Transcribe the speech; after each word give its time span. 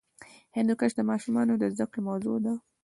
هندوکش 0.57 0.91
د 0.95 1.01
ماشومانو 1.11 1.53
د 1.57 1.63
زده 1.73 1.85
کړې 1.91 2.01
موضوع 2.07 2.37
ده. 2.45 2.53